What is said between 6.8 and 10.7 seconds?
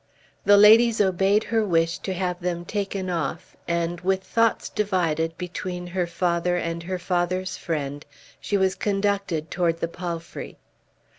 her father's friend, she was conducted toward the palfrey.